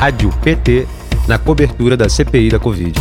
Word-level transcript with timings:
Rádio 0.00 0.30
PT 0.42 0.86
na 1.28 1.38
cobertura 1.38 1.94
da 1.94 2.08
CPI 2.08 2.48
da 2.48 2.58
Covid. 2.58 2.98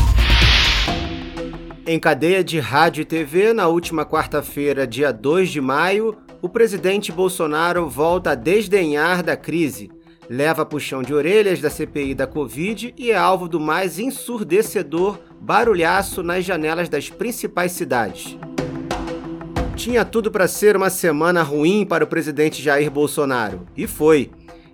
Em 1.87 1.97
cadeia 1.97 2.43
de 2.43 2.59
rádio 2.59 3.03
e 3.03 3.05
TV, 3.05 3.53
na 3.53 3.69
última 3.69 4.05
quarta-feira, 4.05 4.85
dia 4.85 5.13
2 5.13 5.49
de 5.49 5.61
maio, 5.61 6.17
o 6.41 6.49
presidente 6.49 7.09
Bolsonaro 7.09 7.87
volta 7.87 8.31
a 8.31 8.35
desdenhar 8.35 9.23
da 9.23 9.37
crise, 9.37 9.89
leva 10.29 10.65
puxão 10.65 11.01
de 11.01 11.13
orelhas 11.13 11.61
da 11.61 11.69
CPI 11.69 12.13
da 12.13 12.27
Covid 12.27 12.93
e 12.97 13.11
é 13.11 13.15
alvo 13.15 13.47
do 13.47 13.61
mais 13.61 13.97
ensurdecedor 13.97 15.19
barulhaço 15.39 16.21
nas 16.21 16.43
janelas 16.43 16.89
das 16.89 17.09
principais 17.09 17.71
cidades. 17.71 18.37
Tinha 19.77 20.03
tudo 20.03 20.29
para 20.29 20.49
ser 20.49 20.75
uma 20.75 20.89
semana 20.89 21.43
ruim 21.43 21.85
para 21.85 22.03
o 22.03 22.07
presidente 22.07 22.61
Jair 22.61 22.91
Bolsonaro, 22.91 23.61
e 23.77 23.87
foi. 23.87 24.29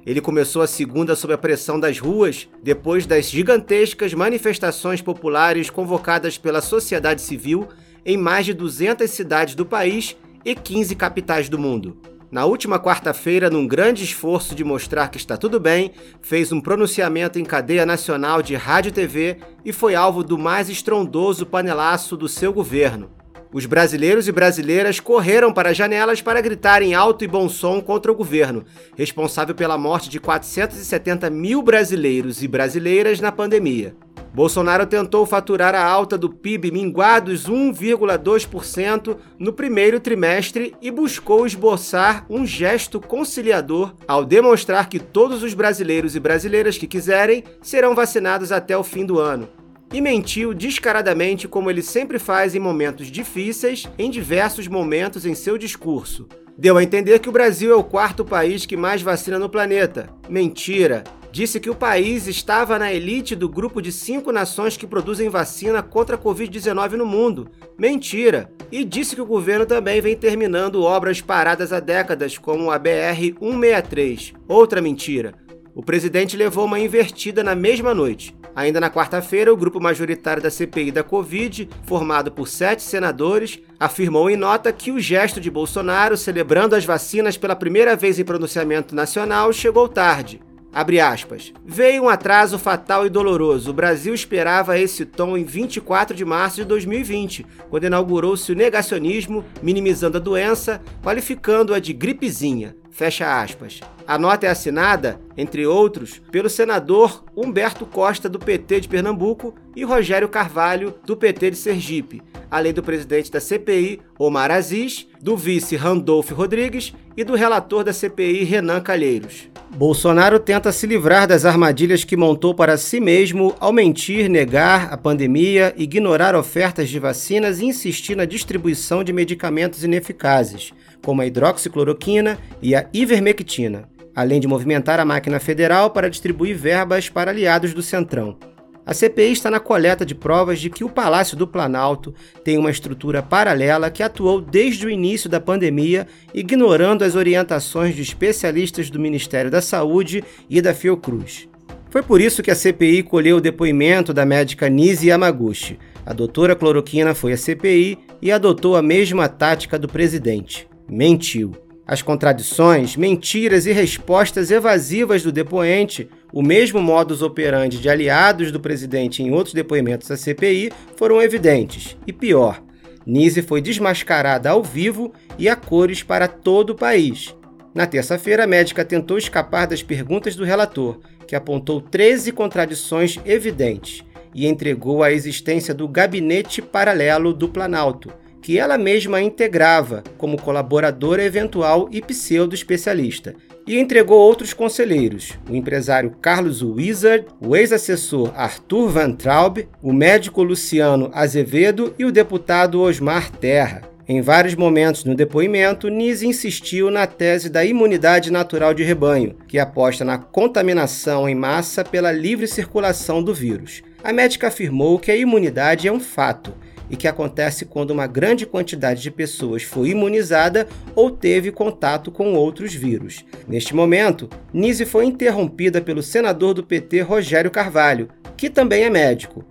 Ele 0.05 0.21
começou 0.21 0.61
a 0.61 0.67
segunda 0.67 1.15
sob 1.15 1.33
a 1.33 1.37
pressão 1.37 1.79
das 1.79 1.97
ruas, 1.97 2.47
depois 2.61 3.07
das 3.07 3.29
gigantescas 3.29 4.13
manifestações 4.13 5.01
populares 5.01 5.69
convocadas 5.69 6.37
pela 6.37 6.61
sociedade 6.61 7.21
civil 7.21 7.67
em 8.05 8.15
mais 8.15 8.45
de 8.45 8.53
200 8.53 9.09
cidades 9.09 9.55
do 9.55 9.65
país 9.65 10.15
e 10.45 10.53
15 10.53 10.95
capitais 10.95 11.49
do 11.49 11.57
mundo. 11.57 11.97
Na 12.31 12.45
última 12.45 12.79
quarta-feira, 12.79 13.49
num 13.49 13.65
grande 13.65 14.03
esforço 14.03 14.53
de 14.53 14.63
mostrar 14.63 15.07
que 15.07 15.17
está 15.17 15.37
tudo 15.37 15.59
bem, 15.59 15.91
fez 16.21 16.51
um 16.51 16.61
pronunciamento 16.61 17.39
em 17.39 17.45
cadeia 17.45 17.85
nacional 17.85 18.43
de 18.43 18.55
rádio 18.55 18.89
e 18.89 18.91
TV 18.91 19.37
e 19.63 19.71
foi 19.71 19.95
alvo 19.95 20.23
do 20.23 20.37
mais 20.37 20.69
estrondoso 20.69 21.45
panelaço 21.45 22.15
do 22.15 22.27
seu 22.27 22.53
governo. 22.53 23.09
Os 23.55 23.65
brasileiros 23.65 24.27
e 24.27 24.33
brasileiras 24.33 24.99
correram 24.99 25.53
para 25.53 25.69
as 25.69 25.77
janelas 25.77 26.21
para 26.21 26.41
gritar 26.41 26.81
em 26.81 26.93
alto 26.93 27.23
e 27.23 27.27
bom 27.27 27.47
som 27.47 27.79
contra 27.79 28.11
o 28.11 28.15
governo, 28.15 28.65
responsável 28.97 29.55
pela 29.55 29.77
morte 29.77 30.09
de 30.09 30.19
470 30.19 31.29
mil 31.29 31.61
brasileiros 31.61 32.43
e 32.43 32.49
brasileiras 32.49 33.21
na 33.21 33.31
pandemia. 33.31 33.95
Bolsonaro 34.33 34.85
tentou 34.85 35.25
faturar 35.25 35.73
a 35.73 35.81
alta 35.81 36.17
do 36.17 36.29
PIB 36.29 36.69
minguados 36.69 37.49
1,2% 37.49 39.15
no 39.39 39.53
primeiro 39.53 40.01
trimestre 40.01 40.75
e 40.81 40.91
buscou 40.91 41.47
esboçar 41.47 42.25
um 42.29 42.45
gesto 42.45 42.99
conciliador 42.99 43.95
ao 44.05 44.25
demonstrar 44.25 44.89
que 44.89 44.99
todos 44.99 45.43
os 45.43 45.53
brasileiros 45.53 46.13
e 46.13 46.19
brasileiras 46.19 46.77
que 46.77 46.87
quiserem 46.87 47.41
serão 47.61 47.95
vacinados 47.95 48.51
até 48.51 48.77
o 48.77 48.83
fim 48.83 49.05
do 49.05 49.17
ano 49.17 49.47
e 49.93 50.01
mentiu 50.01 50.53
descaradamente, 50.53 51.47
como 51.47 51.69
ele 51.69 51.81
sempre 51.81 52.19
faz 52.19 52.55
em 52.55 52.59
momentos 52.59 53.07
difíceis, 53.07 53.87
em 53.97 54.09
diversos 54.09 54.67
momentos 54.67 55.25
em 55.25 55.35
seu 55.35 55.57
discurso. 55.57 56.27
Deu 56.57 56.77
a 56.77 56.83
entender 56.83 57.19
que 57.19 57.29
o 57.29 57.33
Brasil 57.33 57.71
é 57.71 57.75
o 57.75 57.83
quarto 57.83 58.23
país 58.23 58.65
que 58.65 58.77
mais 58.77 59.01
vacina 59.01 59.37
no 59.37 59.49
planeta. 59.49 60.09
Mentira! 60.29 61.03
Disse 61.29 61.59
que 61.59 61.69
o 61.69 61.75
país 61.75 62.27
estava 62.27 62.79
na 62.79 62.93
elite 62.93 63.35
do 63.35 63.49
grupo 63.49 63.81
de 63.81 63.91
cinco 63.91 64.31
nações 64.31 64.77
que 64.77 64.87
produzem 64.87 65.27
vacina 65.27 65.83
contra 65.83 66.15
a 66.15 66.17
Covid-19 66.17 66.91
no 66.91 67.05
mundo. 67.05 67.49
Mentira! 67.77 68.49
E 68.71 68.85
disse 68.85 69.15
que 69.15 69.21
o 69.21 69.25
governo 69.25 69.65
também 69.65 69.99
vem 69.99 70.15
terminando 70.15 70.81
obras 70.81 71.19
paradas 71.19 71.73
há 71.73 71.81
décadas, 71.81 72.37
como 72.37 72.71
a 72.71 72.79
BR-163. 72.79 74.33
Outra 74.47 74.81
mentira. 74.81 75.33
O 75.73 75.83
presidente 75.83 76.37
levou 76.37 76.63
uma 76.63 76.79
invertida 76.79 77.43
na 77.43 77.53
mesma 77.53 77.93
noite. 77.93 78.33
Ainda 78.55 78.79
na 78.79 78.89
quarta-feira, 78.89 79.51
o 79.51 79.57
grupo 79.57 79.81
majoritário 79.81 80.41
da 80.41 80.49
CPI 80.49 80.91
da 80.91 81.03
Covid, 81.03 81.69
formado 81.83 82.31
por 82.31 82.47
sete 82.47 82.81
senadores, 82.81 83.59
afirmou 83.77 84.29
em 84.29 84.37
nota 84.37 84.71
que 84.71 84.91
o 84.91 84.99
gesto 84.99 85.41
de 85.41 85.51
Bolsonaro, 85.51 86.15
celebrando 86.15 86.73
as 86.73 86.85
vacinas 86.85 87.37
pela 87.37 87.55
primeira 87.55 87.97
vez 87.97 88.17
em 88.17 88.23
pronunciamento 88.23 88.95
nacional, 88.95 89.51
chegou 89.51 89.89
tarde. 89.89 90.39
Abre 90.75 90.99
aspas. 90.99 91.53
Veio 91.65 92.03
um 92.03 92.09
atraso 92.09 92.59
fatal 92.59 93.05
e 93.05 93.09
doloroso. 93.09 93.71
O 93.71 93.73
Brasil 93.73 94.13
esperava 94.13 94.77
esse 94.77 95.05
tom 95.05 95.37
em 95.37 95.43
24 95.45 96.15
de 96.15 96.25
março 96.25 96.57
de 96.57 96.65
2020, 96.65 97.45
quando 97.69 97.85
inaugurou-se 97.85 98.51
o 98.51 98.55
negacionismo, 98.55 99.45
minimizando 99.63 100.17
a 100.17 100.19
doença, 100.19 100.81
qualificando-a 101.01 101.79
de 101.79 101.93
gripezinha. 101.93 102.75
Fecha 102.95 103.41
aspas. 103.41 103.81
A 104.07 104.17
nota 104.17 104.47
é 104.47 104.49
assinada, 104.49 105.19
entre 105.35 105.67
outros, 105.67 106.21
pelo 106.31 106.49
senador 106.49 107.25
Humberto 107.35 107.85
Costa, 107.85 108.29
do 108.29 108.39
PT 108.39 108.79
de 108.79 108.87
Pernambuco, 108.87 109.53
e 109.75 109.83
Rogério 109.83 110.29
Carvalho, 110.29 110.95
do 111.05 111.17
PT 111.17 111.51
de 111.51 111.57
Sergipe, 111.57 112.21
além 112.49 112.71
do 112.71 112.81
presidente 112.81 113.29
da 113.29 113.41
CPI, 113.41 113.99
Omar 114.17 114.49
Aziz, 114.49 115.09
do 115.21 115.35
vice 115.35 115.75
Randolph 115.75 116.31
Rodrigues 116.31 116.93
e 117.17 117.25
do 117.25 117.35
relator 117.35 117.83
da 117.83 117.91
CPI, 117.91 118.45
Renan 118.45 118.79
Calheiros. 118.79 119.49
Bolsonaro 119.75 120.39
tenta 120.39 120.71
se 120.71 120.87
livrar 120.87 121.27
das 121.27 121.43
armadilhas 121.43 122.05
que 122.05 122.15
montou 122.15 122.55
para 122.55 122.77
si 122.77 123.01
mesmo 123.01 123.53
ao 123.59 123.73
mentir, 123.73 124.29
negar 124.29 124.93
a 124.93 124.95
pandemia, 124.95 125.73
ignorar 125.75 126.33
ofertas 126.33 126.87
de 126.87 126.97
vacinas 126.97 127.59
e 127.59 127.65
insistir 127.65 128.15
na 128.15 128.23
distribuição 128.23 129.03
de 129.03 129.11
medicamentos 129.11 129.83
ineficazes 129.83 130.71
como 131.05 131.21
a 131.21 131.27
hidroxicloroquina 131.27 132.39
e 132.59 132.73
a 132.73 132.89
ivermectina, 132.91 133.87
além 134.15 134.39
de 134.39 134.47
movimentar 134.47 134.99
a 134.99 135.05
máquina 135.05 135.39
federal 135.39 135.91
para 135.91 136.09
distribuir 136.09 136.57
verbas 136.57 137.09
para 137.09 137.29
aliados 137.29 137.75
do 137.75 137.83
Centrão. 137.83 138.35
A 138.83 138.91
CPI 138.91 139.31
está 139.31 139.51
na 139.51 139.59
coleta 139.59 140.03
de 140.03 140.15
provas 140.15 140.59
de 140.59 140.69
que 140.69 140.83
o 140.83 140.89
Palácio 140.89 141.37
do 141.37 141.47
Planalto 141.47 142.13
tem 142.43 142.57
uma 142.57 142.71
estrutura 142.71 143.21
paralela 143.21 143.91
que 143.91 144.01
atuou 144.01 144.41
desde 144.41 144.87
o 144.87 144.89
início 144.89 145.29
da 145.29 145.39
pandemia, 145.39 146.07
ignorando 146.33 147.03
as 147.03 147.15
orientações 147.15 147.95
de 147.95 148.01
especialistas 148.01 148.89
do 148.89 148.99
Ministério 148.99 149.51
da 149.51 149.61
Saúde 149.61 150.23
e 150.49 150.59
da 150.59 150.73
Fiocruz. 150.73 151.47
Foi 151.91 152.01
por 152.01 152.19
isso 152.19 152.41
que 152.41 152.51
a 152.51 152.55
CPI 152.55 153.03
colheu 153.03 153.37
o 153.37 153.41
depoimento 153.41 154.11
da 154.11 154.25
médica 154.25 154.69
Nise 154.69 155.07
Yamaguchi. 155.07 155.77
A 156.03 156.13
doutora 156.13 156.55
cloroquina 156.55 157.13
foi 157.13 157.33
à 157.33 157.37
CPI 157.37 157.97
e 158.21 158.31
adotou 158.31 158.75
a 158.75 158.81
mesma 158.81 159.29
tática 159.29 159.77
do 159.77 159.87
presidente 159.87 160.67
mentiu. 160.89 161.53
As 161.87 162.01
contradições, 162.01 162.95
mentiras 162.95 163.67
e 163.67 163.71
respostas 163.71 164.49
evasivas 164.49 165.21
do 165.21 165.31
depoente, 165.31 166.09
o 166.33 166.41
mesmo 166.41 166.81
modus 166.81 167.21
operandi 167.21 167.77
de 167.77 167.87
aliados 167.87 168.51
do 168.51 168.59
presidente 168.59 169.21
em 169.21 169.31
outros 169.31 169.53
depoimentos 169.53 170.07
da 170.07 170.17
CPI, 170.17 170.71
foram 170.95 171.21
evidentes. 171.21 171.95
E 172.07 172.11
pior, 172.11 172.61
Nise 173.05 173.43
foi 173.43 173.61
desmascarada 173.61 174.49
ao 174.49 174.63
vivo 174.63 175.13
e 175.37 175.47
a 175.47 175.55
cores 175.55 176.01
para 176.01 176.27
todo 176.27 176.71
o 176.71 176.75
país. 176.75 177.35
Na 177.73 177.85
terça-feira, 177.85 178.45
a 178.45 178.47
médica 178.47 178.83
tentou 178.83 179.17
escapar 179.17 179.67
das 179.67 179.83
perguntas 179.83 180.35
do 180.35 180.43
relator, 180.43 180.99
que 181.27 181.35
apontou 181.35 181.79
13 181.79 182.31
contradições 182.31 183.19
evidentes 183.25 184.03
e 184.33 184.47
entregou 184.47 185.03
a 185.03 185.11
existência 185.11 185.73
do 185.73 185.87
gabinete 185.87 186.61
paralelo 186.61 187.31
do 187.31 187.47
Planalto 187.47 188.11
que 188.45 188.59
ela 188.59 188.77
mesma 188.77 189.19
integrava 189.23 190.03
como 190.19 190.39
colaboradora 190.39 191.23
eventual 191.23 191.89
e 191.91 191.99
pseudo-especialista, 191.99 193.33
e 193.65 193.75
entregou 193.79 194.19
outros 194.19 194.53
conselheiros, 194.53 195.33
o 195.49 195.55
empresário 195.55 196.11
Carlos 196.21 196.61
Wizard, 196.61 197.25
o 197.41 197.55
ex-assessor 197.55 198.31
Arthur 198.35 198.89
Van 198.89 199.13
Traub, 199.13 199.67
o 199.81 199.91
médico 199.91 200.43
Luciano 200.43 201.09
Azevedo 201.11 201.95
e 201.97 202.05
o 202.05 202.11
deputado 202.11 202.81
Osmar 202.81 203.31
Terra. 203.31 203.81
Em 204.07 204.21
vários 204.21 204.53
momentos 204.53 205.05
no 205.05 205.15
depoimento, 205.15 205.89
Nise 205.89 206.27
insistiu 206.27 206.91
na 206.91 207.07
tese 207.07 207.49
da 207.49 207.65
imunidade 207.65 208.31
natural 208.31 208.75
de 208.75 208.83
rebanho, 208.83 209.35
que 209.47 209.57
aposta 209.57 210.05
na 210.05 210.19
contaminação 210.19 211.27
em 211.27 211.33
massa 211.33 211.83
pela 211.83 212.11
livre 212.11 212.45
circulação 212.45 213.23
do 213.23 213.33
vírus. 213.33 213.81
A 214.03 214.13
médica 214.13 214.49
afirmou 214.49 214.99
que 214.99 215.09
a 215.09 215.15
imunidade 215.15 215.87
é 215.87 215.91
um 215.91 215.99
fato 215.99 216.53
e 216.89 216.95
que 216.95 217.07
acontece 217.07 217.65
quando 217.65 217.91
uma 217.91 218.07
grande 218.07 218.45
quantidade 218.45 219.01
de 219.01 219.11
pessoas 219.11 219.63
foi 219.63 219.89
imunizada 219.89 220.67
ou 220.95 221.09
teve 221.09 221.51
contato 221.51 222.11
com 222.11 222.33
outros 222.33 222.73
vírus. 222.73 223.25
Neste 223.47 223.75
momento, 223.75 224.29
Nise 224.53 224.85
foi 224.85 225.05
interrompida 225.05 225.81
pelo 225.81 226.03
senador 226.03 226.53
do 226.53 226.63
PT 226.63 227.01
Rogério 227.01 227.51
Carvalho, 227.51 228.09
que 228.37 228.49
também 228.49 228.83
é 228.83 228.89
médico. 228.89 229.43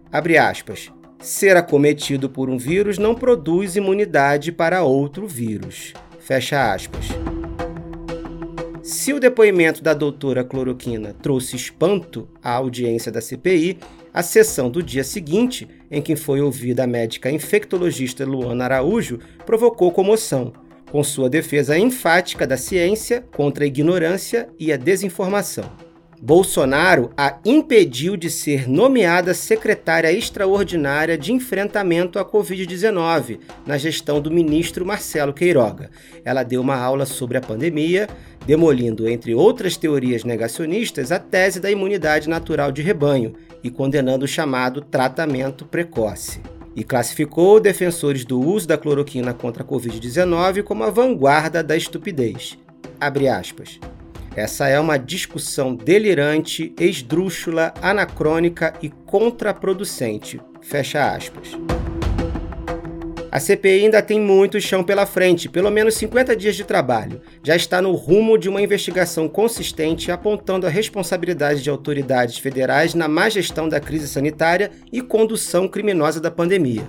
Ser 1.19 1.57
acometido 1.57 2.29
por 2.29 2.51
um 2.51 2.59
vírus 2.59 2.99
não 2.99 3.15
produz 3.15 3.77
imunidade 3.77 4.53
para 4.53 4.83
outro 4.83 5.27
vírus. 5.27 5.95
Fecha 6.21 6.73
aspas. 6.73 7.07
Se 8.83 9.15
o 9.15 9.19
depoimento 9.19 9.83
da 9.83 9.95
doutora 9.95 10.45
Cloroquina 10.45 11.15
trouxe 11.15 11.57
espanto 11.57 12.29
à 12.43 12.53
audiência 12.53 13.11
da 13.11 13.23
CPI, 13.23 13.79
a 14.13 14.23
sessão 14.23 14.71
do 14.71 14.83
dia 14.83 15.03
seguinte, 15.03 15.67
em 15.95 16.03
que 16.03 16.17
foi 16.17 16.41
ouvida 16.41 16.85
a 16.85 16.87
médica 16.87 17.31
infectologista 17.31 18.25
Luana 18.25 18.65
Araújo, 18.65 19.21
provocou 19.47 19.93
comoção, 19.93 20.53
com 20.91 21.03
sua 21.05 21.31
defesa 21.31 21.79
enfática 21.79 22.47
da 22.47 22.57
ciência 22.57 23.25
contra 23.35 23.65
a 23.65 23.67
ignorância 23.67 24.49
e 24.59 24.73
a 24.73 24.77
desinformação. 24.77 25.84
Bolsonaro 26.25 27.11
a 27.19 27.37
impediu 27.45 28.17
de 28.17 28.31
ser 28.31 28.67
nomeada 28.67 29.35
secretária 29.35 30.11
extraordinária 30.11 31.19
de 31.19 31.35
enfrentamento 31.35 32.19
à 32.19 32.25
Covid-19 32.25 33.41
na 33.67 33.77
gestão 33.77 34.23
do 34.23 34.31
ministro 34.31 34.87
Marcelo 34.87 35.35
Queiroga. 35.35 35.91
Ela 36.25 36.43
deu 36.43 36.63
uma 36.63 36.77
aula 36.77 37.05
sobre 37.05 37.37
a 37.37 37.43
pandemia, 37.43 38.09
demolindo, 38.47 39.07
entre 39.07 39.35
outras 39.35 39.77
teorias 39.77 40.25
negacionistas, 40.25 41.13
a 41.13 41.19
tese 41.19 41.61
da 41.61 41.71
imunidade 41.71 42.27
natural 42.27 42.73
de 42.73 42.81
rebanho 42.81 43.35
e 43.63 43.69
condenando 43.69 44.25
o 44.25 44.29
chamado 44.29 44.81
tratamento 44.81 45.67
precoce. 45.67 46.41
E 46.75 46.83
classificou 46.83 47.61
defensores 47.61 48.25
do 48.25 48.41
uso 48.41 48.67
da 48.67 48.79
cloroquina 48.79 49.35
contra 49.35 49.63
a 49.63 49.67
Covid-19 49.67 50.63
como 50.63 50.85
a 50.85 50.91
vanguarda 50.91 51.63
da 51.63 51.77
estupidez. 51.77 52.57
Abre 52.99 53.29
aspas. 53.29 53.79
Essa 54.37 54.69
é 54.69 54.81
uma 54.81 54.99
discussão 54.99 55.77
delirante, 55.77 56.75
esdrúxula, 56.81 57.73
anacrônica 57.81 58.75
e 58.83 58.89
contraproducente. 58.91 60.41
Fecha 60.61 61.15
aspas. 61.15 61.53
A 63.31 63.39
CPI 63.39 63.85
ainda 63.85 64.03
tem 64.03 64.21
muito 64.21 64.61
chão 64.61 64.83
pela 64.83 65.07
frente, 65.07 65.49
pelo 65.49 65.71
menos 65.71 65.95
50 65.95 66.37
dias 66.37 66.57
de 66.57 66.65
trabalho. 66.65 67.21
Já 67.45 67.55
está 67.55 67.81
no 67.81 67.93
rumo 67.93 68.37
de 68.37 68.49
uma 68.49 68.63
investigação 68.63 69.29
consistente 69.29 70.11
apontando 70.11 70.67
a 70.67 70.71
responsabilidade 70.71 71.63
de 71.63 71.71
autoridades 71.71 72.39
federais 72.39 72.95
na 72.95 73.07
má 73.07 73.29
gestão 73.29 73.69
da 73.69 73.81
crise 73.81 74.09
sanitária 74.09 74.71
e 74.93 75.01
condução 75.01 75.69
criminosa 75.69 76.21
da 76.21 76.31
pandemia 76.31 76.83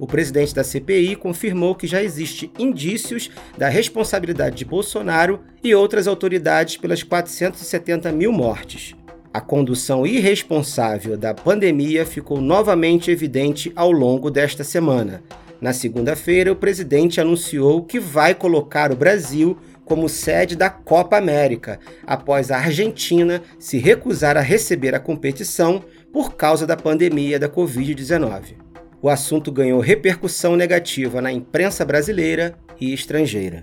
o 0.00 0.06
presidente 0.06 0.54
da 0.54 0.64
CPI 0.64 1.14
confirmou 1.14 1.74
que 1.74 1.86
já 1.86 2.02
existe 2.02 2.50
indícios 2.58 3.30
da 3.58 3.68
responsabilidade 3.68 4.56
de 4.56 4.64
Bolsonaro 4.64 5.40
e 5.62 5.74
outras 5.74 6.08
autoridades 6.08 6.78
pelas 6.78 7.02
470 7.02 8.10
mil 8.10 8.32
mortes. 8.32 8.96
A 9.32 9.42
condução 9.42 10.06
irresponsável 10.06 11.18
da 11.18 11.34
pandemia 11.34 12.06
ficou 12.06 12.40
novamente 12.40 13.10
evidente 13.10 13.70
ao 13.76 13.92
longo 13.92 14.30
desta 14.30 14.64
semana. 14.64 15.22
Na 15.60 15.74
segunda-feira, 15.74 16.50
o 16.50 16.56
presidente 16.56 17.20
anunciou 17.20 17.84
que 17.84 18.00
vai 18.00 18.34
colocar 18.34 18.90
o 18.90 18.96
Brasil 18.96 19.58
como 19.84 20.08
sede 20.08 20.56
da 20.56 20.70
Copa 20.70 21.18
América, 21.18 21.78
após 22.06 22.50
a 22.50 22.56
Argentina 22.56 23.42
se 23.58 23.76
recusar 23.76 24.38
a 24.38 24.40
receber 24.40 24.94
a 24.94 25.00
competição 25.00 25.84
por 26.10 26.36
causa 26.36 26.66
da 26.66 26.76
pandemia 26.76 27.38
da 27.38 27.50
Covid-19 27.50 28.69
o 29.02 29.08
assunto 29.08 29.50
ganhou 29.50 29.80
repercussão 29.80 30.56
negativa 30.56 31.20
na 31.20 31.32
imprensa 31.32 31.84
brasileira 31.84 32.54
e 32.80 32.92
estrangeira. 32.92 33.62